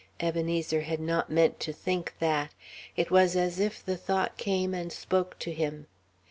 Ebenezer 0.19 0.81
had 0.81 0.99
not 0.99 1.29
meant 1.29 1.59
to 1.59 1.71
think 1.71 2.15
that. 2.17 2.55
It 2.95 3.11
was 3.11 3.35
as 3.35 3.59
if 3.59 3.85
the 3.85 3.95
Thought 3.97 4.35
came 4.35 4.73
and 4.73 4.91
spoke 4.91 5.37
to 5.37 5.53
him. 5.53 5.85